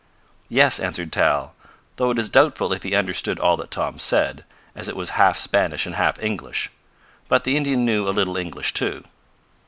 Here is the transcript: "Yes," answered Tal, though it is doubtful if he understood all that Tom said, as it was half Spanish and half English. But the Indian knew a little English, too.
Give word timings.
"Yes," 0.49 0.79
answered 0.79 1.11
Tal, 1.11 1.53
though 1.97 2.09
it 2.09 2.17
is 2.17 2.27
doubtful 2.27 2.73
if 2.73 2.81
he 2.81 2.95
understood 2.95 3.37
all 3.37 3.55
that 3.57 3.69
Tom 3.69 3.99
said, 3.99 4.43
as 4.75 4.89
it 4.89 4.95
was 4.95 5.11
half 5.11 5.37
Spanish 5.37 5.85
and 5.85 5.93
half 5.93 6.17
English. 6.17 6.71
But 7.27 7.43
the 7.43 7.55
Indian 7.55 7.85
knew 7.85 8.07
a 8.07 8.09
little 8.09 8.35
English, 8.35 8.73
too. 8.73 9.03